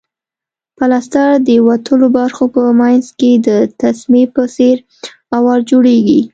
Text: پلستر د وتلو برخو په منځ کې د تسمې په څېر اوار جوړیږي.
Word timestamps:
پلستر 0.77 1.31
د 1.47 1.49
وتلو 1.67 2.07
برخو 2.17 2.45
په 2.55 2.61
منځ 2.79 3.05
کې 3.19 3.31
د 3.47 3.49
تسمې 3.81 4.23
په 4.33 4.43
څېر 4.55 4.77
اوار 5.37 5.59
جوړیږي. 5.69 6.21